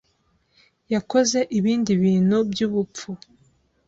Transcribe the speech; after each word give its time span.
yakoze 0.93 1.39
ibindi 1.57 1.91
bintu 2.03 2.37
byubupfu. 2.51 3.09